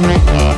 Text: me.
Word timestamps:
me. 0.00 0.49